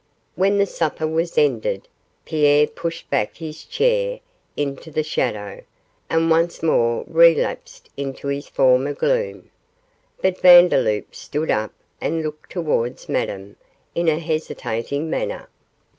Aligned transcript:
When 0.33 0.57
the 0.57 0.65
supper 0.65 1.05
was 1.07 1.37
ended, 1.37 1.87
Pierre 2.25 2.65
pushed 2.65 3.07
back 3.11 3.37
his 3.37 3.63
chair 3.63 4.19
into 4.57 4.89
the 4.89 5.03
shadow 5.03 5.61
and 6.09 6.31
once 6.31 6.63
more 6.63 7.03
relapsed 7.07 7.87
into 7.95 8.29
his 8.29 8.47
former 8.47 8.93
gloom, 8.95 9.51
but 10.19 10.39
Vandeloup 10.41 11.13
stood 11.13 11.51
up 11.51 11.71
and 12.01 12.23
looked 12.23 12.49
towards 12.51 13.09
Madame 13.09 13.57
in 13.93 14.07
a 14.07 14.17
hesitating 14.17 15.07
manner. 15.07 15.47